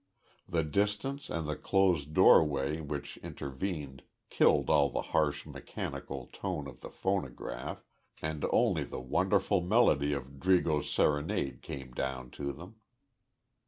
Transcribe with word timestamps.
The 0.49 0.63
distance 0.63 1.29
and 1.29 1.47
the 1.47 1.55
closed 1.55 2.15
doorway 2.15 2.79
which 2.79 3.17
intervened 3.17 4.01
killed 4.31 4.67
all 4.67 4.89
the 4.89 5.03
harsh 5.13 5.45
mechanical 5.45 6.25
tone 6.33 6.65
of 6.67 6.79
the 6.81 6.89
phonograph 6.89 7.83
and 8.19 8.43
only 8.51 8.83
the 8.83 8.99
wonderful 8.99 9.61
melody 9.61 10.13
of 10.13 10.39
"Drigo's 10.39 10.89
Serenade" 10.89 11.61
came 11.61 11.91
down 11.93 12.31
to 12.31 12.51
them. 12.51 12.77